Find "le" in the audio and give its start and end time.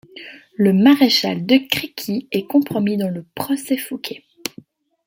0.55-0.73, 3.11-3.23